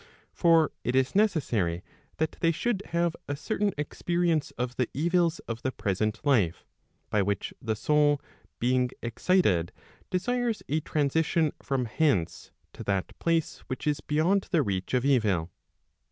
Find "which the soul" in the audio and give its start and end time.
7.21-8.19